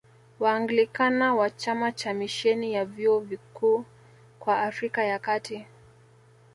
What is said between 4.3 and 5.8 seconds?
kwa Afrika ya Kati